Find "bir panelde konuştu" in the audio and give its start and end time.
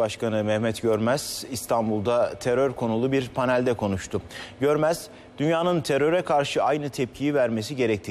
3.12-4.22